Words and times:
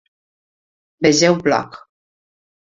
Vegeu 1.07 1.39
bloc. 1.43 1.71